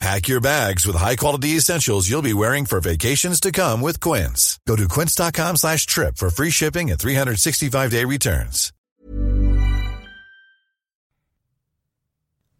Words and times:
Pack 0.00 0.28
your 0.28 0.40
bags 0.40 0.86
with 0.86 0.94
high-quality 0.94 1.56
essentials 1.56 2.08
you'll 2.08 2.22
be 2.22 2.32
wearing 2.32 2.66
for 2.66 2.80
vacations 2.80 3.40
to 3.40 3.50
come 3.50 3.80
with 3.80 3.98
Quince. 3.98 4.60
Go 4.64 4.76
to 4.76 4.86
quince.com 4.86 5.56
slash 5.56 5.86
trip 5.86 6.16
for 6.16 6.30
free 6.30 6.50
shipping 6.50 6.90
and 6.90 6.98
365-day 7.00 8.04
returns. 8.04 8.72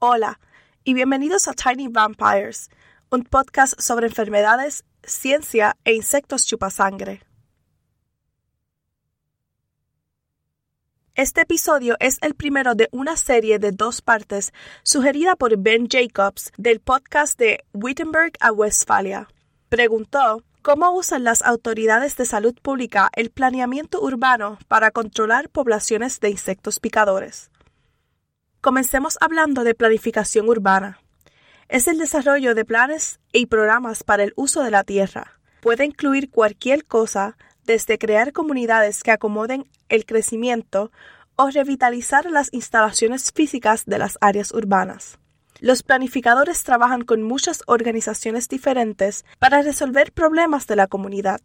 Hola, 0.01 0.39
y 0.85 0.95
bienvenidos 0.95 1.49
a 1.49 1.55
Tiny 1.55 1.89
Vampires, 1.89 2.71
un 3.11 3.25
podcast 3.25 3.81
sobre 3.81 4.07
enfermedades, 4.07 4.85
ciencia 5.05 5.77
e 5.85 5.95
insectos 5.95 6.45
chupasangre. 6.45 7.21
Este 11.19 11.41
episodio 11.41 11.97
es 11.99 12.19
el 12.21 12.37
primero 12.37 12.77
de 12.77 12.89
una 12.93 13.17
serie 13.17 13.59
de 13.59 13.73
dos 13.73 14.03
partes 14.03 14.53
sugerida 14.85 15.35
por 15.35 15.57
Ben 15.59 15.89
Jacobs 15.89 16.53
del 16.57 16.79
podcast 16.79 17.37
de 17.37 17.65
Wittenberg 17.73 18.35
a 18.39 18.53
Westfalia. 18.53 19.27
Preguntó 19.69 20.45
cómo 20.63 20.93
usan 20.93 21.25
las 21.25 21.43
autoridades 21.43 22.17
de 22.17 22.25
salud 22.25 22.55
pública 22.63 23.11
el 23.17 23.31
planeamiento 23.31 24.01
urbano 24.01 24.61
para 24.69 24.93
controlar 24.93 25.49
poblaciones 25.49 26.21
de 26.21 26.31
insectos 26.31 26.79
picadores. 26.79 27.51
Comencemos 28.61 29.19
hablando 29.21 29.65
de 29.65 29.75
planificación 29.75 30.49
urbana. 30.49 31.01
Es 31.69 31.89
el 31.89 31.99
desarrollo 31.99 32.55
de 32.55 32.65
planes 32.65 33.19
y 33.33 33.47
programas 33.47 34.05
para 34.05 34.23
el 34.23 34.35
uso 34.37 34.63
de 34.63 34.71
la 34.71 34.85
tierra. 34.85 35.41
Puede 35.63 35.85
incluir 35.85 36.31
cualquier 36.31 36.85
cosa 36.85 37.37
desde 37.69 37.99
crear 37.99 38.33
comunidades 38.33 39.03
que 39.03 39.11
acomoden 39.11 39.69
el 39.91 40.07
crecimiento 40.07 40.91
o 41.37 41.51
revitalizar 41.51 42.31
las 42.31 42.49
instalaciones 42.53 43.31
físicas 43.31 43.85
de 43.85 43.99
las 43.99 44.17
áreas 44.23 44.53
urbanas. 44.53 45.19
Los 45.61 45.83
planificadores 45.83 46.63
trabajan 46.65 47.03
con 47.03 47.23
muchas 47.23 47.63
organizaciones 47.67 48.49
diferentes 48.49 49.27
para 49.39 49.61
resolver 49.61 50.13
problemas 50.13 50.67
de 50.67 50.77
la 50.77 50.87
comunidad. 50.87 51.43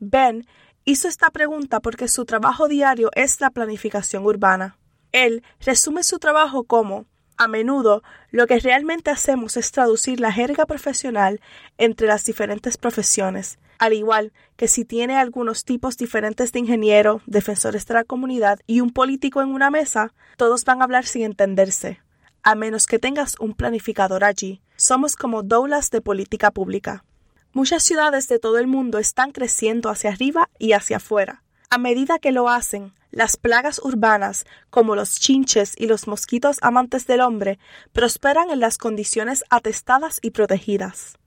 Ben 0.00 0.46
hizo 0.84 1.06
esta 1.06 1.28
pregunta 1.30 1.80
porque 1.80 2.08
su 2.08 2.24
trabajo 2.24 2.66
diario 2.66 3.10
es 3.14 3.42
la 3.42 3.50
planificación 3.50 4.24
urbana. 4.24 4.78
Él 5.12 5.42
resume 5.60 6.02
su 6.02 6.18
trabajo 6.18 6.64
como 6.64 7.04
a 7.36 7.46
menudo 7.46 8.02
lo 8.30 8.46
que 8.46 8.58
realmente 8.58 9.10
hacemos 9.10 9.58
es 9.58 9.70
traducir 9.70 10.18
la 10.18 10.32
jerga 10.32 10.64
profesional 10.64 11.40
entre 11.76 12.06
las 12.06 12.24
diferentes 12.24 12.78
profesiones, 12.78 13.58
al 13.82 13.94
igual 13.94 14.32
que 14.54 14.68
si 14.68 14.84
tiene 14.84 15.16
algunos 15.16 15.64
tipos 15.64 15.96
diferentes 15.96 16.52
de 16.52 16.60
ingeniero, 16.60 17.20
defensores 17.26 17.84
de 17.84 17.94
la 17.94 18.04
comunidad 18.04 18.60
y 18.68 18.80
un 18.80 18.92
político 18.92 19.42
en 19.42 19.48
una 19.48 19.72
mesa, 19.72 20.14
todos 20.36 20.64
van 20.64 20.80
a 20.80 20.84
hablar 20.84 21.04
sin 21.04 21.22
entenderse. 21.22 22.00
A 22.44 22.54
menos 22.54 22.86
que 22.86 23.00
tengas 23.00 23.34
un 23.40 23.54
planificador 23.54 24.22
allí, 24.22 24.62
somos 24.76 25.16
como 25.16 25.42
doulas 25.42 25.90
de 25.90 26.00
política 26.00 26.52
pública. 26.52 27.04
Muchas 27.52 27.82
ciudades 27.82 28.28
de 28.28 28.38
todo 28.38 28.58
el 28.58 28.68
mundo 28.68 29.00
están 29.00 29.32
creciendo 29.32 29.90
hacia 29.90 30.10
arriba 30.10 30.48
y 30.60 30.74
hacia 30.74 30.98
afuera. 30.98 31.42
A 31.68 31.76
medida 31.76 32.20
que 32.20 32.30
lo 32.30 32.48
hacen, 32.48 32.92
las 33.10 33.36
plagas 33.36 33.80
urbanas, 33.82 34.46
como 34.70 34.94
los 34.94 35.18
chinches 35.18 35.74
y 35.76 35.88
los 35.88 36.06
mosquitos 36.06 36.58
amantes 36.62 37.08
del 37.08 37.20
hombre, 37.20 37.58
prosperan 37.92 38.50
en 38.50 38.60
las 38.60 38.78
condiciones 38.78 39.42
atestadas 39.50 40.20
y 40.22 40.30
protegidas. 40.30 41.18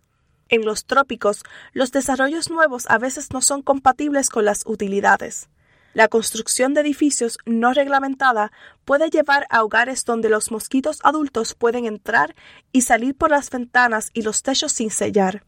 En 0.50 0.64
los 0.64 0.86
trópicos, 0.86 1.44
los 1.74 1.92
desarrollos 1.92 2.50
nuevos 2.50 2.86
a 2.90 2.98
veces 2.98 3.32
no 3.34 3.42
son 3.42 3.62
compatibles 3.62 4.30
con 4.30 4.46
las 4.46 4.64
utilidades. 4.66 5.50
La 5.96 6.08
construcción 6.10 6.74
de 6.74 6.82
edificios 6.82 7.38
no 7.46 7.74
reglamentada 7.74 8.52
puede 8.84 9.10
llevar 9.10 9.48
a 9.50 9.64
hogares 9.64 10.04
donde 10.04 10.30
los 10.30 10.52
mosquitos 10.52 11.00
adultos 11.04 11.56
pueden 11.56 11.86
entrar 11.86 12.36
y 12.72 12.82
salir 12.82 13.16
por 13.16 13.32
las 13.32 13.50
ventanas 13.50 14.12
y 14.14 14.22
los 14.22 14.44
techos 14.44 14.74
sin 14.74 14.92
sellar. 14.92 15.44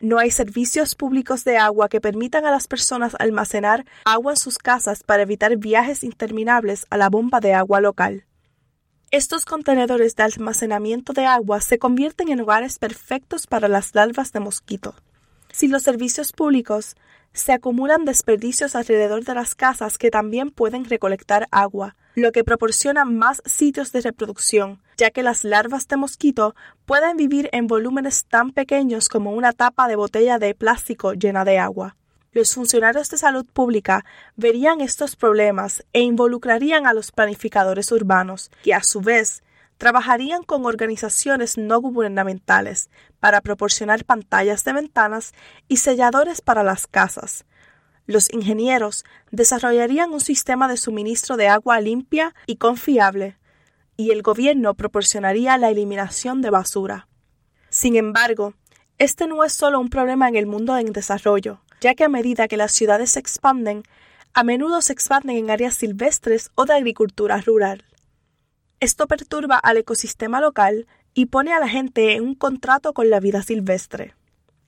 No 0.00 0.18
hay 0.18 0.30
servicios 0.30 0.94
públicos 0.94 1.44
de 1.44 1.58
agua 1.58 1.90
que 1.90 2.00
permitan 2.00 2.46
a 2.46 2.50
las 2.50 2.66
personas 2.66 3.14
almacenar 3.18 3.84
agua 4.06 4.32
en 4.32 4.38
sus 4.38 4.56
casas 4.56 5.02
para 5.02 5.22
evitar 5.22 5.58
viajes 5.58 6.02
interminables 6.02 6.86
a 6.88 6.96
la 6.96 7.10
bomba 7.10 7.40
de 7.40 7.52
agua 7.52 7.82
local. 7.82 8.24
Estos 9.12 9.44
contenedores 9.44 10.14
de 10.14 10.22
almacenamiento 10.22 11.12
de 11.12 11.26
agua 11.26 11.60
se 11.60 11.80
convierten 11.80 12.28
en 12.28 12.40
hogares 12.40 12.78
perfectos 12.78 13.48
para 13.48 13.66
las 13.66 13.92
larvas 13.92 14.30
de 14.30 14.38
mosquito. 14.38 14.94
Si 15.50 15.66
los 15.66 15.82
servicios 15.82 16.30
públicos 16.30 16.94
se 17.32 17.52
acumulan 17.52 18.04
desperdicios 18.04 18.76
alrededor 18.76 19.24
de 19.24 19.34
las 19.34 19.56
casas 19.56 19.98
que 19.98 20.12
también 20.12 20.52
pueden 20.52 20.84
recolectar 20.84 21.48
agua, 21.50 21.96
lo 22.14 22.30
que 22.30 22.44
proporciona 22.44 23.04
más 23.04 23.42
sitios 23.46 23.90
de 23.90 24.02
reproducción, 24.02 24.80
ya 24.96 25.10
que 25.10 25.24
las 25.24 25.42
larvas 25.42 25.88
de 25.88 25.96
mosquito 25.96 26.54
pueden 26.86 27.16
vivir 27.16 27.48
en 27.50 27.66
volúmenes 27.66 28.26
tan 28.26 28.52
pequeños 28.52 29.08
como 29.08 29.32
una 29.32 29.52
tapa 29.52 29.88
de 29.88 29.96
botella 29.96 30.38
de 30.38 30.54
plástico 30.54 31.14
llena 31.14 31.44
de 31.44 31.58
agua. 31.58 31.96
Los 32.32 32.54
funcionarios 32.54 33.10
de 33.10 33.18
salud 33.18 33.44
pública 33.44 34.04
verían 34.36 34.80
estos 34.80 35.16
problemas 35.16 35.84
e 35.92 36.00
involucrarían 36.00 36.86
a 36.86 36.92
los 36.92 37.10
planificadores 37.10 37.90
urbanos, 37.90 38.52
que 38.62 38.72
a 38.72 38.84
su 38.84 39.00
vez 39.00 39.42
trabajarían 39.78 40.44
con 40.44 40.64
organizaciones 40.64 41.58
no 41.58 41.80
gubernamentales 41.80 42.88
para 43.18 43.40
proporcionar 43.40 44.04
pantallas 44.04 44.62
de 44.62 44.74
ventanas 44.74 45.32
y 45.66 45.78
selladores 45.78 46.40
para 46.40 46.62
las 46.62 46.86
casas. 46.86 47.46
Los 48.06 48.32
ingenieros 48.32 49.04
desarrollarían 49.32 50.12
un 50.12 50.20
sistema 50.20 50.68
de 50.68 50.76
suministro 50.76 51.36
de 51.36 51.48
agua 51.48 51.80
limpia 51.80 52.34
y 52.46 52.56
confiable, 52.56 53.38
y 53.96 54.12
el 54.12 54.22
gobierno 54.22 54.74
proporcionaría 54.74 55.58
la 55.58 55.70
eliminación 55.70 56.42
de 56.42 56.50
basura. 56.50 57.08
Sin 57.70 57.96
embargo, 57.96 58.54
este 58.98 59.26
no 59.26 59.42
es 59.42 59.52
solo 59.52 59.80
un 59.80 59.90
problema 59.90 60.28
en 60.28 60.36
el 60.36 60.46
mundo 60.46 60.76
en 60.76 60.92
desarrollo, 60.92 61.60
ya 61.80 61.94
que 61.94 62.04
a 62.04 62.08
medida 62.08 62.48
que 62.48 62.56
las 62.56 62.72
ciudades 62.72 63.12
se 63.12 63.20
expanden, 63.20 63.82
a 64.32 64.44
menudo 64.44 64.80
se 64.80 64.92
expanden 64.92 65.36
en 65.36 65.50
áreas 65.50 65.74
silvestres 65.74 66.50
o 66.54 66.64
de 66.64 66.74
agricultura 66.74 67.40
rural. 67.40 67.84
Esto 68.78 69.06
perturba 69.06 69.56
al 69.56 69.76
ecosistema 69.76 70.40
local 70.40 70.86
y 71.14 71.26
pone 71.26 71.52
a 71.52 71.60
la 71.60 71.68
gente 71.68 72.14
en 72.14 72.22
un 72.22 72.34
contrato 72.34 72.92
con 72.92 73.10
la 73.10 73.20
vida 73.20 73.42
silvestre. 73.42 74.14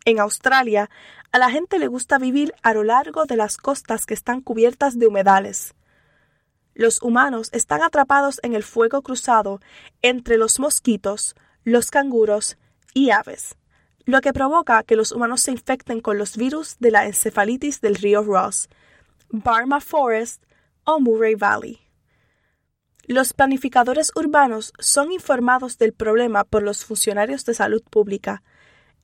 En 0.05 0.19
Australia, 0.19 0.91
a 1.31 1.39
la 1.39 1.51
gente 1.51 1.79
le 1.79 1.87
gusta 1.87 2.19
vivir 2.19 2.53
a 2.63 2.75
lo 2.75 2.83
largo 2.83 3.25
de 3.25 3.37
las 3.37 3.57
costas 3.57 4.05
que 4.05 4.15
están 4.15 4.41
cubiertas 4.41 4.99
de 4.99 5.07
humedales. 5.07 5.75
Los 6.75 7.01
humanos 7.03 7.51
están 7.53 7.83
atrapados 7.83 8.41
en 8.43 8.55
el 8.55 8.65
fuego 8.65 9.03
cruzado 9.03 9.61
entre 10.01 10.39
los 10.39 10.59
mosquitos, 10.59 11.37
los 11.65 11.91
canguros 11.91 12.59
y 12.95 13.11
aves, 13.11 13.57
lo 14.05 14.21
que 14.21 14.33
provoca 14.33 14.83
que 14.83 14.97
los 14.97 15.13
humanos 15.13 15.43
se 15.43 15.53
infecten 15.53 16.01
con 16.01 16.19
los 16.19 16.37
virus 16.37 16.77
de 16.79 16.91
la 16.91 17.07
encefalitis 17.07 17.81
del 17.81 17.95
río 17.95 18.23
Ross, 18.23 18.69
Barma 19.31 19.81
Forest 19.81 20.43
o 20.85 21.01
Murray 21.01 21.35
Valley. 21.35 21.81
Los 23.07 23.33
planificadores 23.33 24.13
urbanos 24.15 24.73
son 24.79 25.13
informados 25.13 25.79
del 25.79 25.93
problema 25.93 26.45
por 26.45 26.63
los 26.63 26.85
funcionarios 26.85 27.45
de 27.45 27.55
salud 27.55 27.83
pública 27.91 28.43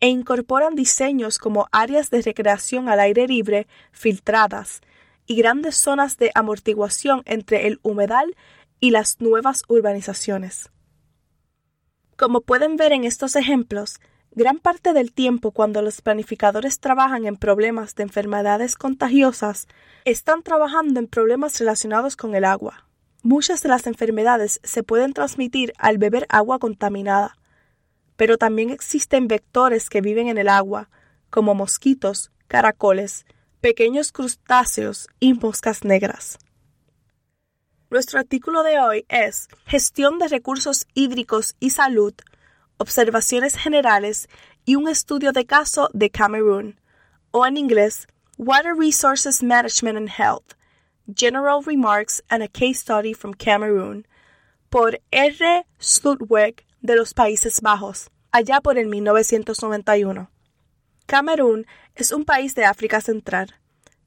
e 0.01 0.09
incorporan 0.09 0.77
diseños 0.77 1.39
como 1.39 1.67
áreas 1.73 2.11
de 2.11 2.23
recreación 2.23 2.89
al 2.89 3.01
aire 3.01 3.27
libre 3.27 3.67
filtradas 3.91 4.81
y 5.27 5.37
grandes 5.37 5.77
zonas 5.77 6.17
de 6.17 6.31
amortiguación 6.35 7.23
entre 7.25 7.67
el 7.67 7.81
humedal 7.83 8.37
y 8.81 8.91
las 8.91 9.21
nuevas 9.21 9.65
urbanizaciones. 9.69 10.71
Como 12.17 12.41
pueden 12.41 12.77
ver 12.77 12.93
en 12.93 13.05
estos 13.05 13.37
ejemplos, 13.37 14.01
gran 14.33 14.59
parte 14.59 14.93
del 14.93 15.13
tiempo 15.13 15.51
cuando 15.51 15.83
los 15.83 16.01
planificadores 16.01 16.81
trabajan 16.81 17.27
en 17.27 17.37
problemas 17.37 17.95
de 17.95 18.05
enfermedades 18.05 18.77
contagiosas, 18.77 19.67
están 20.05 20.43
trabajando 20.43 21.01
en 21.01 21.07
problemas 21.07 21.59
relacionados 21.59 22.17
con 22.17 22.35
el 22.35 22.45
agua. 22.45 22.87
Muchas 23.23 23.63
de 23.63 23.69
las 23.69 23.87
enfermedades 23.87 24.61
se 24.63 24.83
pueden 24.83 25.13
transmitir 25.13 25.73
al 25.79 25.99
beber 25.99 26.27
agua 26.29 26.59
contaminada, 26.59 27.37
pero 28.17 28.39
también 28.39 28.71
existen 28.71 29.29
vectores 29.29 29.91
que 29.91 30.01
viven 30.01 30.29
en 30.29 30.39
el 30.39 30.49
agua, 30.49 30.89
como 31.31 31.55
mosquitos, 31.55 32.31
caracoles, 32.47 33.27
pequeños 33.61 34.13
crustáceos 34.13 35.09
y 35.21 35.35
moscas 35.35 35.85
negras. 35.85 36.39
Nuestro 37.91 38.21
artículo 38.21 38.63
de 38.63 38.79
hoy 38.79 39.05
es 39.09 39.49
Gestión 39.65 40.19
de 40.19 40.29
recursos 40.29 40.87
hídricos 40.95 41.57
y 41.59 41.71
salud, 41.71 42.15
observaciones 42.79 43.57
generales 43.57 44.29
y 44.65 44.77
un 44.77 44.89
estudio 44.89 45.33
de 45.33 45.47
caso 45.47 45.91
de 45.93 46.11
Camerún, 46.11 46.81
o 47.31 47.47
en 47.47 47.57
inglés, 47.57 48.07
Water 48.39 48.75
Resources 48.77 49.43
Management 49.43 49.99
and 49.99 50.09
Health, 50.09 50.55
General 51.15 51.63
Remarks 51.63 52.23
and 52.29 52.43
a 52.43 52.49
Case 52.49 52.81
Study 52.81 53.15
from 53.15 53.35
Cameroon, 53.35 54.07
por 54.71 55.01
R. 55.11 55.67
Slutweg 55.79 56.65
de 56.81 56.97
los 56.97 57.15
Países 57.15 57.61
Bajos, 57.61 58.11
allá 58.31 58.61
por 58.61 58.79
el 58.79 58.87
1991. 58.87 60.31
Camerún 61.07 61.67
es 61.95 62.13
un 62.13 62.25
país 62.25 62.55
de 62.55 62.65
África 62.65 63.01
Central. 63.01 63.55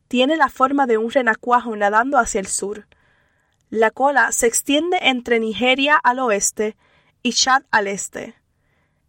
Tiene 0.07 0.37
la 0.37 0.49
forma 0.49 0.85
de 0.85 0.97
un 0.97 1.09
renacuajo 1.09 1.75
nadando 1.75 2.17
hacia 2.17 2.39
el 2.39 2.47
sur. 2.47 2.87
La 3.69 3.91
cola 3.91 4.31
se 4.31 4.47
extiende 4.47 4.97
entre 5.01 5.39
Nigeria 5.39 5.95
al 5.95 6.19
oeste 6.19 6.77
y 7.23 7.33
Chad 7.33 7.63
al 7.71 7.87
este. 7.87 8.35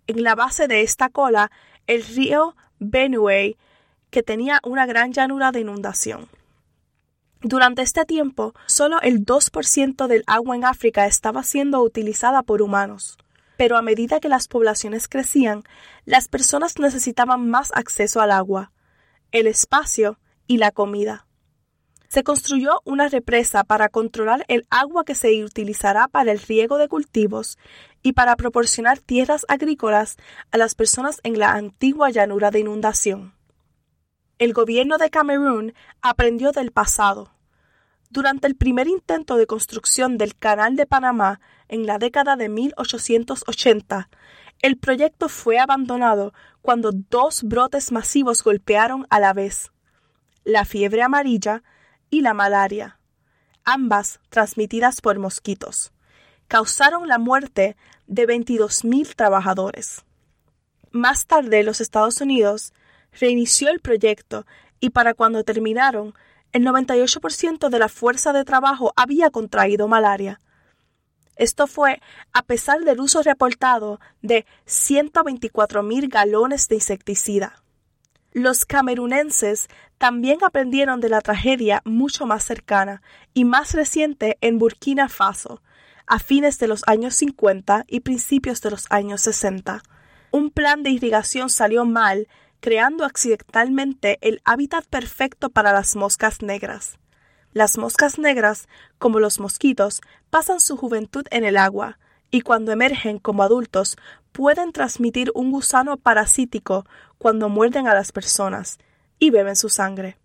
En 0.07 0.23
la 0.23 0.35
base 0.35 0.69
de 0.69 0.83
esta 0.83 1.09
cola, 1.09 1.51
el 1.87 2.05
río 2.05 2.57
Benue, 2.79 3.57
que 4.11 4.23
tenía 4.23 4.61
una 4.65 4.87
gran 4.87 5.13
llanura 5.13 5.53
de 5.53 5.61
inundación. 5.61 6.29
Durante 7.41 7.83
este 7.83 8.05
tiempo, 8.05 8.55
solo 8.67 9.01
el 9.01 9.25
2% 9.25 10.07
del 10.07 10.23
agua 10.27 10.55
en 10.55 10.65
África 10.65 11.07
estaba 11.07 11.43
siendo 11.43 11.83
utilizada 11.83 12.43
por 12.43 12.63
humanos. 12.63 13.19
Pero 13.57 13.77
a 13.77 13.83
medida 13.83 14.21
que 14.21 14.29
las 14.29 14.49
poblaciones 14.49 15.09
crecían, 15.09 15.63
las 16.05 16.29
personas 16.29 16.79
necesitaban 16.79 17.49
más 17.49 17.71
acceso 17.75 18.21
al 18.21 18.31
agua, 18.31 18.73
el 19.31 19.47
espacio 19.47 20.19
y 20.47 20.59
la 20.59 20.71
comida 20.71 21.27
se 22.13 22.25
construyó 22.25 22.83
una 22.85 23.09
represa 23.09 23.65
para 23.65 23.89
controlar 23.89 24.45
el 24.49 24.67
agua 24.69 25.03
que 25.03 25.15
se 25.15 25.43
utilizará 25.45 26.09
para 26.09 26.31
el 26.31 26.41
riego 26.41 26.77
de 26.77 26.87
cultivos 26.87 27.57
y 28.03 28.13
para 28.13 28.37
proporcionar 28.37 28.99
tierras 28.99 29.47
agrícolas 29.49 30.19
a 30.51 30.59
las 30.59 30.75
personas 30.75 31.21
en 31.23 31.39
la 31.39 31.53
antigua 31.53 32.11
llanura 32.11 32.51
de 32.51 32.61
inundación. 32.61 33.33
El 34.39 34.53
gobierno 34.53 34.99
de 34.99 35.09
Camerún 35.09 35.73
aprendió 36.03 36.53
del 36.53 36.71
pasado. 36.71 37.33
Durante 38.11 38.47
el 38.47 38.57
primer 38.57 38.89
intento 38.89 39.39
de 39.39 39.47
construcción 39.47 40.19
del 40.19 40.37
Canal 40.37 40.77
de 40.77 40.85
Panamá 40.85 41.41
en 41.69 41.87
la 41.87 41.97
década 41.97 42.37
de 42.37 42.51
1880, 42.51 44.11
el 44.61 44.77
proyecto 44.77 45.31
fue 45.31 45.59
abandonado 45.59 46.35
cuando 46.61 46.93
dos 46.93 47.43
brotes 47.43 47.91
masivos 47.91 48.45
golpearon 48.45 49.07
a 49.09 49.19
la 49.19 49.33
vez 49.33 49.73
la 50.45 50.65
fiebre 50.65 51.03
amarilla 51.03 51.63
y 52.13 52.21
la 52.21 52.35
malaria, 52.35 52.99
ambas 53.65 54.21
transmitidas 54.29 55.01
por 55.01 55.19
mosquitos, 55.19 55.93
causaron 56.47 57.09
la 57.09 57.19
muerte 57.19 57.75
de 58.07 58.29
22.000 58.29 59.17
trabajadores. 59.17 60.05
Más 60.91 61.25
tarde, 61.25 61.63
los 61.63 61.81
Estados 61.81 62.21
Unidos 62.21 62.75
reinició 63.19 63.71
el 63.71 63.81
proyecto 63.81 64.45
y 64.79 64.91
para 64.91 65.15
cuando 65.15 65.43
terminaron, 65.43 66.13
el 66.53 66.67
98% 66.67 67.71
de 67.71 67.79
la 67.79 67.89
fuerza 67.89 68.35
de 68.35 68.45
trabajo 68.45 68.93
había 68.95 69.31
contraído 69.31 69.89
malaria. 69.89 70.39
Esto 71.37 71.67
fue 71.67 72.03
a 72.35 72.43
pesar 72.43 72.81
del 72.81 73.01
uso 73.01 73.23
reportado 73.23 74.01
de 74.21 74.45
124.000 74.67 76.11
galones 76.11 76.69
de 76.69 76.75
insecticida. 76.75 77.62
Los 78.35 78.65
camerunenses 78.65 79.69
también 79.99 80.39
aprendieron 80.43 81.01
de 81.01 81.11
la 81.11 81.21
tragedia 81.21 81.83
mucho 81.85 82.25
más 82.25 82.45
cercana 82.45 83.03
y 83.35 83.45
más 83.45 83.75
reciente 83.75 84.39
en 84.41 84.59
Burkina 84.59 85.11
Faso, 85.11 85.63
a 86.07 86.19
fines 86.19 86.59
de 86.59 86.67
los 86.67 86.83
años 86.87 87.15
50 87.17 87.85
y 87.89 88.01
principios 88.01 88.63
de 88.63 88.71
los 88.71 88.87
años 88.89 89.21
60. 89.21 89.83
Un 90.31 90.51
plan 90.51 90.83
de 90.83 90.89
irrigación 90.89 91.51
salió 91.51 91.85
mal, 91.85 92.27
creando 92.61 93.05
accidentalmente 93.05 94.19
el 94.23 94.41
hábitat 94.47 94.87
perfecto 94.87 95.51
para 95.51 95.75
las 95.75 95.95
moscas 95.95 96.41
negras. 96.41 96.99
Las 97.53 97.77
moscas 97.77 98.19
negras, 98.19 98.67
como 98.99 99.21
los 99.21 99.41
mosquitos, 99.41 100.01
pasan 100.31 100.61
su 100.61 100.79
juventud 100.79 101.27
en 101.31 101.45
el 101.45 101.59
agua, 101.59 101.99
y 102.33 102.41
cuando 102.41 102.73
emergen 102.73 103.19
como 103.19 103.45
adultos 103.45 103.97
pueden 104.33 104.73
transmitir 104.73 105.31
un 105.35 105.53
gusano 105.53 105.99
parasítico 105.99 106.85
cuando 107.19 107.49
muerden 107.49 107.87
a 107.87 107.95
las 107.95 108.11
personas 108.11 108.79
y 109.21 109.31
beben 109.31 109.55
su 109.55 109.69
sangre. 109.69 110.17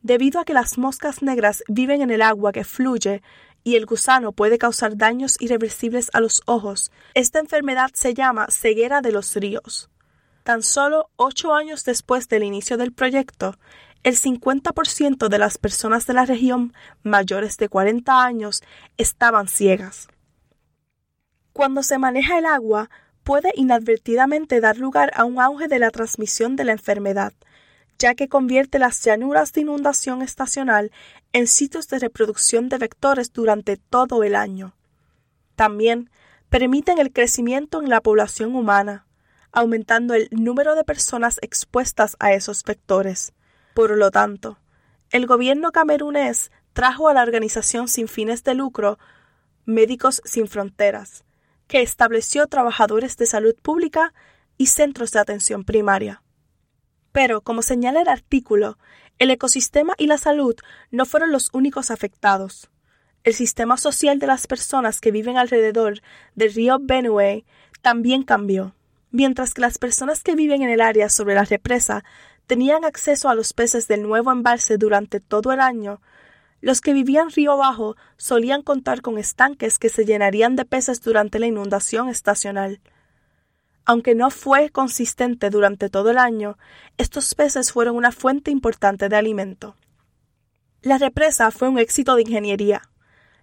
Debido 0.00 0.40
a 0.40 0.44
que 0.44 0.54
las 0.54 0.78
moscas 0.78 1.20
negras 1.20 1.62
viven 1.68 2.00
en 2.00 2.10
el 2.10 2.22
agua 2.22 2.52
que 2.52 2.64
fluye 2.64 3.22
y 3.64 3.74
el 3.74 3.84
gusano 3.84 4.32
puede 4.32 4.56
causar 4.56 4.96
daños 4.96 5.36
irreversibles 5.40 6.10
a 6.14 6.20
los 6.20 6.42
ojos, 6.46 6.90
esta 7.12 7.40
enfermedad 7.40 7.90
se 7.92 8.14
llama 8.14 8.46
ceguera 8.48 9.02
de 9.02 9.12
los 9.12 9.34
ríos. 9.34 9.90
Tan 10.44 10.62
solo 10.62 11.10
ocho 11.16 11.52
años 11.52 11.84
después 11.84 12.28
del 12.28 12.44
inicio 12.44 12.78
del 12.78 12.92
proyecto, 12.92 13.56
el 14.04 14.16
50% 14.16 15.28
de 15.28 15.38
las 15.38 15.58
personas 15.58 16.06
de 16.06 16.14
la 16.14 16.24
región 16.24 16.72
mayores 17.02 17.58
de 17.58 17.68
40 17.68 18.24
años 18.24 18.62
estaban 18.96 19.48
ciegas. 19.48 20.08
Cuando 21.52 21.82
se 21.82 21.98
maneja 21.98 22.38
el 22.38 22.46
agua, 22.46 22.90
puede 23.24 23.52
inadvertidamente 23.54 24.60
dar 24.60 24.78
lugar 24.78 25.10
a 25.14 25.24
un 25.24 25.40
auge 25.40 25.68
de 25.68 25.78
la 25.78 25.90
transmisión 25.90 26.56
de 26.56 26.64
la 26.64 26.72
enfermedad, 26.72 27.32
ya 27.98 28.14
que 28.14 28.28
convierte 28.28 28.78
las 28.78 29.04
llanuras 29.04 29.52
de 29.52 29.60
inundación 29.60 30.22
estacional 30.22 30.90
en 31.32 31.46
sitios 31.46 31.88
de 31.88 31.98
reproducción 31.98 32.68
de 32.68 32.78
vectores 32.78 33.32
durante 33.32 33.76
todo 33.76 34.22
el 34.22 34.34
año. 34.34 34.74
También 35.54 36.10
permiten 36.48 36.98
el 36.98 37.12
crecimiento 37.12 37.82
en 37.82 37.90
la 37.90 38.00
población 38.00 38.56
humana, 38.56 39.06
aumentando 39.52 40.14
el 40.14 40.28
número 40.30 40.74
de 40.74 40.84
personas 40.84 41.38
expuestas 41.42 42.16
a 42.20 42.32
esos 42.32 42.64
vectores. 42.64 43.32
Por 43.74 43.96
lo 43.96 44.10
tanto, 44.10 44.58
el 45.10 45.26
gobierno 45.26 45.72
camerunés 45.72 46.50
trajo 46.72 47.08
a 47.08 47.14
la 47.14 47.22
organización 47.22 47.88
sin 47.88 48.08
fines 48.08 48.44
de 48.44 48.54
lucro 48.54 48.98
Médicos 49.66 50.22
Sin 50.24 50.48
Fronteras, 50.48 51.24
que 51.70 51.82
estableció 51.82 52.48
trabajadores 52.48 53.16
de 53.16 53.26
salud 53.26 53.54
pública 53.54 54.12
y 54.58 54.66
centros 54.66 55.12
de 55.12 55.20
atención 55.20 55.62
primaria. 55.62 56.20
Pero, 57.12 57.42
como 57.42 57.62
señala 57.62 58.02
el 58.02 58.08
artículo, 58.08 58.76
el 59.20 59.30
ecosistema 59.30 59.94
y 59.96 60.08
la 60.08 60.18
salud 60.18 60.56
no 60.90 61.06
fueron 61.06 61.30
los 61.30 61.48
únicos 61.52 61.92
afectados. 61.92 62.70
El 63.22 63.34
sistema 63.34 63.76
social 63.76 64.18
de 64.18 64.26
las 64.26 64.48
personas 64.48 65.00
que 65.00 65.12
viven 65.12 65.36
alrededor 65.36 66.00
del 66.34 66.52
río 66.52 66.78
Benue 66.80 67.44
también 67.82 68.24
cambió. 68.24 68.74
Mientras 69.12 69.54
que 69.54 69.60
las 69.60 69.78
personas 69.78 70.24
que 70.24 70.34
viven 70.34 70.62
en 70.62 70.70
el 70.70 70.80
área 70.80 71.08
sobre 71.08 71.36
la 71.36 71.44
represa 71.44 72.02
tenían 72.48 72.84
acceso 72.84 73.28
a 73.28 73.36
los 73.36 73.52
peces 73.52 73.86
del 73.86 74.02
nuevo 74.02 74.32
embalse 74.32 74.76
durante 74.76 75.20
todo 75.20 75.52
el 75.52 75.60
año, 75.60 76.00
los 76.60 76.80
que 76.80 76.92
vivían 76.92 77.30
río 77.30 77.52
abajo 77.52 77.96
solían 78.16 78.62
contar 78.62 79.00
con 79.00 79.18
estanques 79.18 79.78
que 79.78 79.88
se 79.88 80.04
llenarían 80.04 80.56
de 80.56 80.64
peces 80.64 81.00
durante 81.00 81.38
la 81.38 81.46
inundación 81.46 82.08
estacional. 82.08 82.80
Aunque 83.84 84.14
no 84.14 84.30
fue 84.30 84.70
consistente 84.70 85.50
durante 85.50 85.88
todo 85.88 86.10
el 86.10 86.18
año, 86.18 86.58
estos 86.98 87.34
peces 87.34 87.72
fueron 87.72 87.96
una 87.96 88.12
fuente 88.12 88.50
importante 88.50 89.08
de 89.08 89.16
alimento. 89.16 89.76
La 90.82 90.98
represa 90.98 91.50
fue 91.50 91.68
un 91.68 91.78
éxito 91.78 92.14
de 92.14 92.22
ingeniería. 92.22 92.82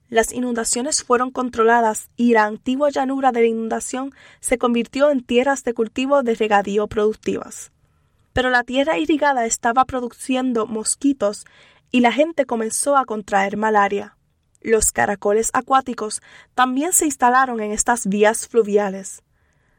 Las 0.10 0.32
inundaciones 0.32 1.04
fueron 1.04 1.32
controladas 1.32 2.10
y 2.16 2.34
la 2.34 2.46
antigua 2.46 2.90
llanura 2.90 3.32
de 3.32 3.42
la 3.42 3.48
inundación 3.48 4.14
se 4.40 4.58
convirtió 4.58 5.10
en 5.12 5.22
tierras 5.22 5.64
de 5.64 5.74
cultivo 5.74 6.24
de 6.24 6.36
regadío 6.36 6.88
productivas. 6.88 7.72
Pero 8.32 8.50
la 8.50 8.64
tierra 8.64 8.98
irrigada 8.98 9.46
estaba 9.46 9.84
produciendo 9.86 10.66
mosquitos 10.66 11.46
y 11.92 12.02
la 12.02 12.12
gente 12.12 12.46
comenzó 12.46 12.98
a 12.98 13.06
contraer 13.06 13.58
malaria. 13.58 14.18
Los 14.62 14.92
caracoles 14.92 15.50
acuáticos 15.54 16.22
también 16.56 16.94
se 16.94 17.06
instalaron 17.06 17.60
en 17.62 17.72
estas 17.72 18.08
vías 18.08 18.48
fluviales. 18.48 19.24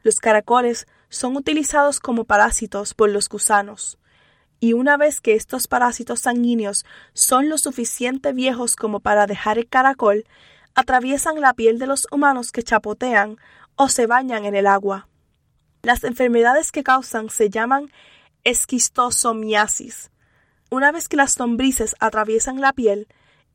Los 0.03 0.19
caracoles 0.19 0.87
son 1.09 1.35
utilizados 1.35 1.99
como 1.99 2.23
parásitos 2.23 2.93
por 2.93 3.09
los 3.09 3.27
gusanos, 3.27 3.99
y 4.59 4.73
una 4.73 4.97
vez 4.97 5.21
que 5.21 5.35
estos 5.35 5.67
parásitos 5.67 6.21
sanguíneos 6.21 6.85
son 7.13 7.49
lo 7.49 7.57
suficiente 7.57 8.33
viejos 8.33 8.75
como 8.75 8.99
para 8.99 9.25
dejar 9.25 9.57
el 9.57 9.67
caracol, 9.67 10.25
atraviesan 10.75 11.41
la 11.41 11.53
piel 11.53 11.79
de 11.79 11.87
los 11.87 12.07
humanos 12.11 12.51
que 12.51 12.63
chapotean 12.63 13.37
o 13.75 13.89
se 13.89 14.07
bañan 14.07 14.45
en 14.45 14.55
el 14.55 14.67
agua. 14.67 15.07
Las 15.81 16.03
enfermedades 16.03 16.71
que 16.71 16.83
causan 16.83 17.29
se 17.29 17.49
llaman 17.49 17.91
esquistosomiasis, 18.43 20.11
una 20.69 20.91
vez 20.91 21.07
que 21.07 21.17
las 21.17 21.37
lombrices 21.39 21.95
atraviesan 21.99 22.61
la 22.61 22.73
piel, 22.73 23.07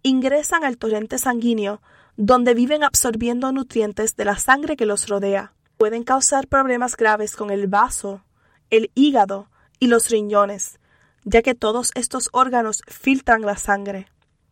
ingresan 0.02 0.64
al 0.64 0.76
torrente 0.76 1.18
sanguíneo, 1.18 1.80
donde 2.16 2.54
viven 2.54 2.84
absorbiendo 2.84 3.52
nutrientes 3.52 4.16
de 4.16 4.24
la 4.24 4.38
sangre 4.38 4.76
que 4.76 4.86
los 4.86 5.08
rodea. 5.08 5.52
Pueden 5.76 6.04
causar 6.04 6.46
problemas 6.46 6.96
graves 6.96 7.34
con 7.36 7.50
el 7.50 7.66
vaso, 7.66 8.22
el 8.70 8.90
hígado 8.94 9.48
y 9.80 9.88
los 9.88 10.10
riñones, 10.10 10.78
ya 11.24 11.42
que 11.42 11.54
todos 11.54 11.90
estos 11.94 12.28
órganos 12.32 12.82
filtran 12.86 13.42
la 13.42 13.56
sangre. 13.56 14.06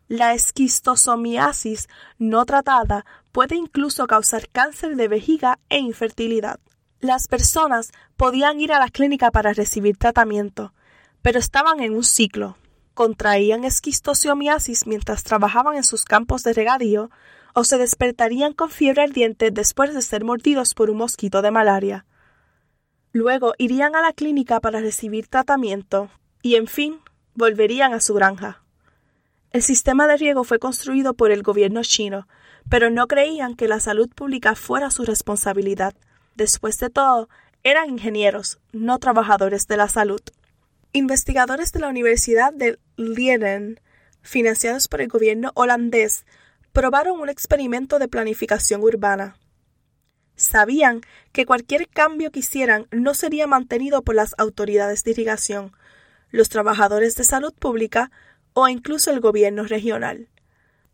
La 0.08 0.34
esquistosomiasis 0.34 1.88
no 2.18 2.44
tratada 2.44 3.06
puede 3.30 3.56
incluso 3.56 4.06
causar 4.06 4.48
cáncer 4.48 4.96
de 4.96 5.08
vejiga 5.08 5.58
e 5.68 5.78
infertilidad. 5.78 6.60
Las 7.00 7.28
personas 7.28 7.92
podían 8.16 8.60
ir 8.60 8.72
a 8.72 8.78
la 8.78 8.88
clínica 8.88 9.30
para 9.30 9.52
recibir 9.52 9.96
tratamiento, 9.96 10.72
pero 11.22 11.38
estaban 11.38 11.80
en 11.80 11.94
un 11.94 12.04
ciclo. 12.04 12.56
Contraían 12.94 13.64
esquistosomiasis 13.64 14.86
mientras 14.86 15.24
trabajaban 15.24 15.76
en 15.76 15.84
sus 15.84 16.04
campos 16.04 16.42
de 16.42 16.52
regadío 16.52 17.10
o 17.54 17.64
se 17.64 17.78
despertarían 17.78 18.52
con 18.52 18.70
fiebre 18.70 19.02
ardiente 19.02 19.50
después 19.50 19.94
de 19.94 20.02
ser 20.02 20.24
mordidos 20.24 20.74
por 20.74 20.90
un 20.90 20.98
mosquito 20.98 21.42
de 21.42 21.50
malaria. 21.50 22.06
Luego 23.12 23.54
irían 23.58 23.94
a 23.94 24.02
la 24.02 24.12
clínica 24.12 24.60
para 24.60 24.80
recibir 24.80 25.28
tratamiento 25.28 26.10
y, 26.42 26.56
en 26.56 26.66
fin, 26.66 26.98
volverían 27.34 27.92
a 27.94 28.00
su 28.00 28.14
granja. 28.14 28.62
El 29.50 29.62
sistema 29.62 30.06
de 30.06 30.16
riego 30.16 30.44
fue 30.44 30.58
construido 30.58 31.12
por 31.12 31.30
el 31.30 31.42
gobierno 31.42 31.82
chino, 31.82 32.26
pero 32.70 32.88
no 32.88 33.06
creían 33.06 33.54
que 33.54 33.68
la 33.68 33.80
salud 33.80 34.08
pública 34.08 34.54
fuera 34.54 34.90
su 34.90 35.04
responsabilidad. 35.04 35.94
Después 36.36 36.78
de 36.78 36.88
todo, 36.88 37.28
eran 37.62 37.90
ingenieros, 37.90 38.58
no 38.72 38.98
trabajadores 38.98 39.66
de 39.66 39.76
la 39.76 39.88
salud. 39.88 40.22
Investigadores 40.94 41.72
de 41.72 41.80
la 41.80 41.88
Universidad 41.88 42.52
de 42.52 42.78
Leiden, 42.96 43.80
financiados 44.20 44.88
por 44.88 45.00
el 45.00 45.08
gobierno 45.08 45.50
holandés, 45.54 46.26
probaron 46.72 47.18
un 47.18 47.30
experimento 47.30 47.98
de 47.98 48.08
planificación 48.08 48.82
urbana. 48.82 49.38
Sabían 50.36 51.00
que 51.32 51.46
cualquier 51.46 51.88
cambio 51.88 52.30
que 52.30 52.40
hicieran 52.40 52.88
no 52.90 53.14
sería 53.14 53.46
mantenido 53.46 54.02
por 54.02 54.14
las 54.14 54.34
autoridades 54.36 55.02
de 55.02 55.12
irrigación, 55.12 55.72
los 56.30 56.50
trabajadores 56.50 57.16
de 57.16 57.24
salud 57.24 57.54
pública 57.54 58.10
o 58.52 58.68
incluso 58.68 59.10
el 59.10 59.20
gobierno 59.20 59.64
regional. 59.64 60.28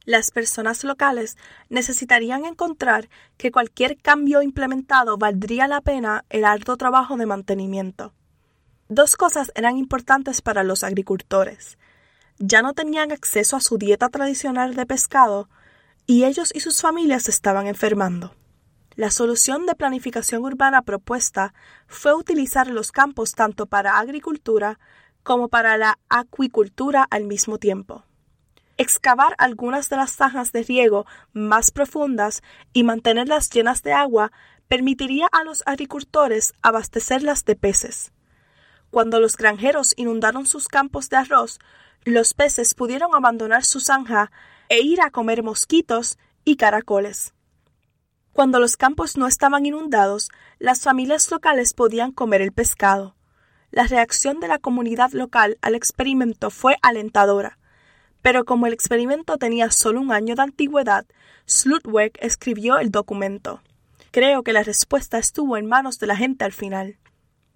Las 0.04 0.30
personas 0.30 0.84
locales 0.84 1.36
necesitarían 1.70 2.44
encontrar 2.44 3.08
que 3.36 3.50
cualquier 3.50 3.96
cambio 3.96 4.42
implementado 4.42 5.18
valdría 5.18 5.66
la 5.66 5.80
pena 5.80 6.24
el 6.30 6.44
arduo 6.44 6.76
trabajo 6.76 7.16
de 7.16 7.26
mantenimiento. 7.26 8.14
Dos 8.90 9.16
cosas 9.16 9.52
eran 9.54 9.76
importantes 9.76 10.40
para 10.40 10.64
los 10.64 10.82
agricultores. 10.82 11.76
Ya 12.38 12.62
no 12.62 12.72
tenían 12.72 13.12
acceso 13.12 13.56
a 13.56 13.60
su 13.60 13.76
dieta 13.76 14.08
tradicional 14.08 14.76
de 14.76 14.86
pescado 14.86 15.50
y 16.06 16.24
ellos 16.24 16.50
y 16.54 16.60
sus 16.60 16.80
familias 16.80 17.28
estaban 17.28 17.66
enfermando. 17.66 18.34
La 18.94 19.10
solución 19.10 19.66
de 19.66 19.74
planificación 19.74 20.42
urbana 20.42 20.82
propuesta 20.82 21.52
fue 21.86 22.14
utilizar 22.14 22.68
los 22.68 22.90
campos 22.90 23.34
tanto 23.34 23.66
para 23.66 23.98
agricultura 23.98 24.80
como 25.22 25.48
para 25.48 25.76
la 25.76 25.98
acuicultura 26.08 27.06
al 27.10 27.24
mismo 27.24 27.58
tiempo. 27.58 28.04
Excavar 28.78 29.34
algunas 29.36 29.90
de 29.90 29.96
las 29.96 30.12
zanjas 30.12 30.50
de 30.52 30.62
riego 30.62 31.04
más 31.34 31.70
profundas 31.72 32.42
y 32.72 32.84
mantenerlas 32.84 33.50
llenas 33.50 33.82
de 33.82 33.92
agua 33.92 34.32
permitiría 34.66 35.28
a 35.30 35.44
los 35.44 35.62
agricultores 35.66 36.54
abastecerlas 36.62 37.44
de 37.44 37.54
peces. 37.54 38.12
Cuando 38.90 39.20
los 39.20 39.36
granjeros 39.36 39.94
inundaron 39.96 40.46
sus 40.46 40.68
campos 40.68 41.08
de 41.08 41.16
arroz, 41.18 41.58
los 42.04 42.34
peces 42.34 42.74
pudieron 42.74 43.14
abandonar 43.14 43.64
su 43.64 43.80
zanja 43.80 44.30
e 44.68 44.80
ir 44.80 45.00
a 45.02 45.10
comer 45.10 45.42
mosquitos 45.42 46.18
y 46.44 46.56
caracoles. 46.56 47.34
Cuando 48.32 48.60
los 48.60 48.76
campos 48.76 49.16
no 49.16 49.26
estaban 49.26 49.66
inundados, 49.66 50.28
las 50.58 50.82
familias 50.82 51.30
locales 51.30 51.74
podían 51.74 52.12
comer 52.12 52.40
el 52.40 52.52
pescado. 52.52 53.16
La 53.70 53.86
reacción 53.86 54.40
de 54.40 54.48
la 54.48 54.58
comunidad 54.58 55.10
local 55.12 55.58
al 55.60 55.74
experimento 55.74 56.50
fue 56.50 56.76
alentadora, 56.80 57.58
pero 58.22 58.44
como 58.44 58.66
el 58.66 58.72
experimento 58.72 59.38
tenía 59.38 59.70
solo 59.70 60.00
un 60.00 60.12
año 60.12 60.34
de 60.34 60.42
antigüedad, 60.42 61.06
Slutweg 61.46 62.12
escribió 62.20 62.78
el 62.78 62.90
documento. 62.90 63.60
Creo 64.10 64.42
que 64.42 64.52
la 64.52 64.62
respuesta 64.62 65.18
estuvo 65.18 65.56
en 65.56 65.66
manos 65.66 65.98
de 65.98 66.06
la 66.06 66.16
gente 66.16 66.44
al 66.44 66.52
final. 66.52 66.96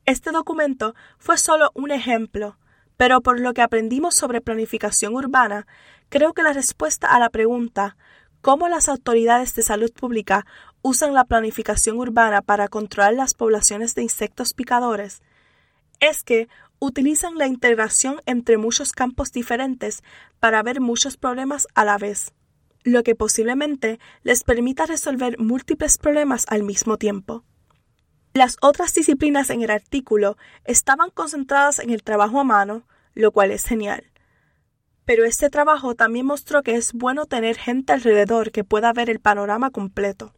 Este 0.04 0.32
documento 0.32 0.94
fue 1.18 1.38
solo 1.38 1.70
un 1.74 1.90
ejemplo, 1.90 2.58
pero 2.96 3.20
por 3.20 3.40
lo 3.40 3.54
que 3.54 3.62
aprendimos 3.62 4.14
sobre 4.14 4.40
planificación 4.40 5.14
urbana, 5.14 5.66
creo 6.08 6.32
que 6.32 6.42
la 6.42 6.52
respuesta 6.52 7.08
a 7.08 7.18
la 7.18 7.30
pregunta 7.30 7.96
cómo 8.40 8.68
las 8.68 8.88
autoridades 8.88 9.54
de 9.54 9.62
salud 9.62 9.92
pública 9.92 10.44
usan 10.82 11.14
la 11.14 11.24
planificación 11.24 11.98
urbana 11.98 12.42
para 12.42 12.66
controlar 12.66 13.14
las 13.14 13.34
poblaciones 13.34 13.94
de 13.94 14.02
insectos 14.02 14.52
picadores 14.52 15.22
es 16.00 16.24
que 16.24 16.48
utilizan 16.80 17.38
la 17.38 17.46
integración 17.46 18.16
entre 18.26 18.58
muchos 18.58 18.92
campos 18.92 19.30
diferentes 19.30 20.02
para 20.40 20.64
ver 20.64 20.80
muchos 20.80 21.16
problemas 21.16 21.68
a 21.76 21.84
la 21.84 21.96
vez, 21.96 22.32
lo 22.82 23.04
que 23.04 23.14
posiblemente 23.14 24.00
les 24.24 24.42
permita 24.42 24.86
resolver 24.86 25.38
múltiples 25.38 25.98
problemas 25.98 26.44
al 26.48 26.64
mismo 26.64 26.98
tiempo. 26.98 27.44
Las 28.34 28.56
otras 28.62 28.94
disciplinas 28.94 29.50
en 29.50 29.62
el 29.62 29.70
artículo 29.70 30.38
estaban 30.64 31.10
concentradas 31.10 31.78
en 31.78 31.90
el 31.90 32.02
trabajo 32.02 32.40
a 32.40 32.44
mano, 32.44 32.86
lo 33.14 33.30
cual 33.30 33.50
es 33.50 33.64
genial. 33.64 34.10
Pero 35.04 35.24
este 35.24 35.50
trabajo 35.50 35.94
también 35.94 36.26
mostró 36.26 36.62
que 36.62 36.76
es 36.76 36.92
bueno 36.94 37.26
tener 37.26 37.58
gente 37.58 37.92
alrededor 37.92 38.50
que 38.50 38.64
pueda 38.64 38.92
ver 38.92 39.10
el 39.10 39.20
panorama 39.20 39.70
completo. 39.70 40.32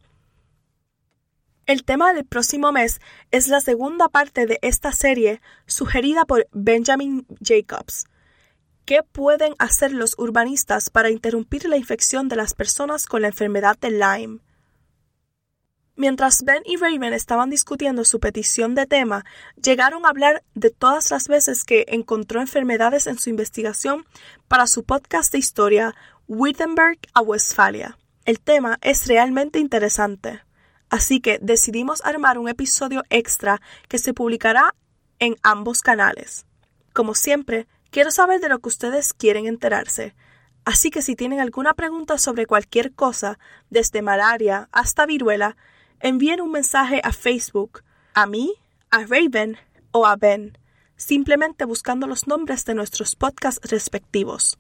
El 1.67 1.85
tema 1.85 2.13
del 2.13 2.27
próximo 2.27 2.73
mes 2.73 3.01
es 3.31 3.49
la 3.49 3.61
segunda 3.61 4.09
parte 4.09 4.47
de 4.47 4.59
esta 4.61 4.93
serie 4.93 5.41
sugerida 5.67 6.25
por 6.25 6.47
Benjamin 6.53 7.27
Jacobs. 7.41 8.07
¿Qué 8.85 9.03
pueden 9.03 9.55
hacer 9.59 9.93
los 9.93 10.15
urbanistas 10.19 10.91
para 10.91 11.11
interrumpir 11.11 11.67
la 11.67 11.79
infección 11.79 12.29
de 12.29 12.37
las 12.37 12.55
personas 12.55 13.07
con 13.07 13.23
la 13.23 13.29
enfermedad 13.29 13.79
de 13.79 13.93
Lyme? 13.93 14.41
Mientras 15.97 16.43
Ben 16.43 16.63
y 16.67 16.77
Raven 16.77 17.13
estaban 17.13 17.51
discutiendo 17.51 18.05
su 18.05 18.19
petición 18.19 18.75
de 18.75 18.87
tema, 18.87 19.25
llegaron 19.63 20.05
a 20.05 20.09
hablar 20.09 20.43
de 20.55 20.71
todas 20.71 21.13
las 21.13 21.29
veces 21.29 21.63
que 21.63 21.85
encontró 21.89 22.41
enfermedades 22.41 23.07
en 23.07 23.17
su 23.17 23.31
investigación 23.31 24.05
para 24.49 24.67
su 24.67 24.83
podcast 24.83 25.31
de 25.31 25.39
historia 25.39 25.95
Wittenberg 26.27 26.99
a 27.13 27.21
Westfalia. 27.21 27.97
El 28.25 28.41
tema 28.41 28.79
es 28.83 29.07
realmente 29.07 29.61
interesante. 29.61 30.43
Así 30.91 31.21
que 31.21 31.39
decidimos 31.41 32.05
armar 32.05 32.39
un 32.39 32.49
episodio 32.49 33.05
extra 33.09 33.61
que 33.89 33.99
se 33.99 34.15
publicará 34.15 34.75
en 35.21 35.37
ambos 35.45 35.81
canales. 35.81 36.45
Como 36.93 37.15
siempre, 37.15 37.69
quiero 37.91 38.11
saber 38.11 38.41
de 38.41 38.49
lo 38.49 38.59
que 38.59 38.69
ustedes 38.69 39.13
quieren 39.13 39.47
enterarse. 39.47 40.17
Así 40.65 40.91
que 40.91 41.03
si 41.03 41.15
tienen 41.15 41.41
alguna 41.41 41.75
pregunta 41.75 42.19
sobre 42.19 42.47
cualquier 42.47 42.93
cosa, 42.95 43.39
desde 43.71 44.03
malaria 44.03 44.69
hasta 44.73 45.07
viruela, 45.07 45.57
envíen 46.01 46.41
un 46.41 46.51
mensaje 46.51 47.01
a 47.05 47.13
Facebook, 47.13 47.83
a 48.15 48.27
mí, 48.27 48.55
a 48.91 49.05
Raven 49.05 49.57
o 49.91 50.07
a 50.07 50.17
Ben, 50.17 50.59
simplemente 50.97 51.65
buscando 51.65 52.07
los 52.07 52.27
nombres 52.27 52.65
de 52.65 52.75
nuestros 52.75 53.17
podcasts 53.17 53.71
respectivos. 53.71 54.59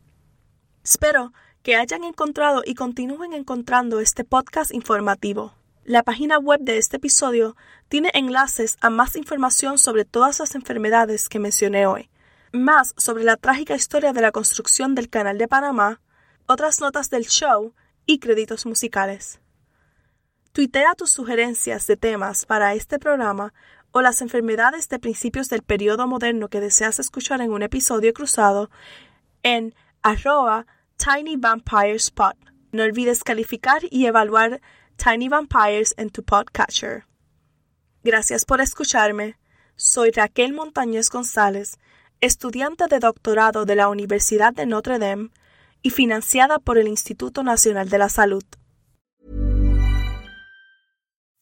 Espero 0.82 1.32
que 1.62 1.76
hayan 1.76 2.04
encontrado 2.04 2.62
y 2.64 2.74
continúen 2.74 3.32
encontrando 3.32 4.00
este 4.00 4.24
podcast 4.24 4.72
informativo. 4.74 5.54
La 5.84 6.02
página 6.02 6.38
web 6.38 6.60
de 6.60 6.78
este 6.78 6.96
episodio 6.96 7.56
tiene 7.88 8.10
enlaces 8.14 8.76
a 8.80 8.90
más 8.90 9.16
información 9.16 9.78
sobre 9.78 10.04
todas 10.04 10.40
las 10.40 10.54
enfermedades 10.54 11.28
que 11.28 11.38
mencioné 11.38 11.86
hoy, 11.86 12.10
más 12.52 12.94
sobre 12.96 13.24
la 13.24 13.36
trágica 13.36 13.74
historia 13.74 14.12
de 14.12 14.20
la 14.20 14.32
construcción 14.32 14.94
del 14.94 15.10
Canal 15.10 15.38
de 15.38 15.48
Panamá, 15.48 16.00
otras 16.46 16.80
notas 16.80 17.10
del 17.10 17.26
show 17.26 17.74
y 18.06 18.18
créditos 18.18 18.66
musicales. 18.66 19.40
Tuitea 20.54 20.94
tus 20.94 21.10
sugerencias 21.10 21.84
de 21.88 21.96
temas 21.96 22.46
para 22.46 22.74
este 22.74 23.00
programa 23.00 23.52
o 23.90 24.02
las 24.02 24.22
enfermedades 24.22 24.88
de 24.88 25.00
principios 25.00 25.48
del 25.48 25.62
periodo 25.64 26.06
moderno 26.06 26.46
que 26.46 26.60
deseas 26.60 27.00
escuchar 27.00 27.40
en 27.40 27.50
un 27.50 27.64
episodio 27.64 28.12
cruzado 28.12 28.70
en 29.42 29.74
arroba. 30.00 30.64
No 32.70 32.82
olvides 32.84 33.24
calificar 33.24 33.82
y 33.90 34.06
evaluar 34.06 34.60
Tiny 34.94 35.28
Vampires 35.28 35.92
en 35.96 36.10
tu 36.10 36.22
podcatcher. 36.22 37.04
Gracias 38.04 38.44
por 38.44 38.60
escucharme. 38.60 39.36
Soy 39.74 40.12
Raquel 40.12 40.52
Montañez 40.52 41.10
González, 41.10 41.78
estudiante 42.20 42.86
de 42.86 43.00
doctorado 43.00 43.64
de 43.64 43.74
la 43.74 43.88
Universidad 43.88 44.52
de 44.52 44.66
Notre 44.66 45.00
Dame 45.00 45.30
y 45.82 45.90
financiada 45.90 46.60
por 46.60 46.78
el 46.78 46.86
Instituto 46.86 47.42
Nacional 47.42 47.88
de 47.88 47.98
la 47.98 48.08
Salud. 48.08 48.44